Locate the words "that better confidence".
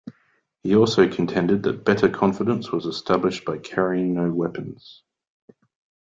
1.61-2.71